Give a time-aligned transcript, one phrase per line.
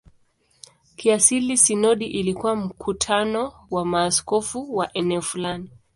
[0.95, 5.71] Kiasili sinodi ilikuwa mkutano wa maaskofu wa eneo fulani.